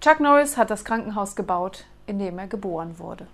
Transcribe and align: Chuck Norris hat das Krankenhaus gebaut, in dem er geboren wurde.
Chuck 0.00 0.18
Norris 0.18 0.56
hat 0.56 0.70
das 0.70 0.86
Krankenhaus 0.86 1.36
gebaut, 1.36 1.84
in 2.06 2.18
dem 2.18 2.38
er 2.38 2.46
geboren 2.46 2.98
wurde. 2.98 3.26